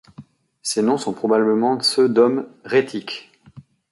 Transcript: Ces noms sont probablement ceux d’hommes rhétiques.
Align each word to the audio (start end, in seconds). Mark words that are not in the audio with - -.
Ces 0.63 0.81
noms 0.81 0.97
sont 0.97 1.13
probablement 1.13 1.79
ceux 1.83 2.09
d’hommes 2.09 2.47
rhétiques. 2.65 3.29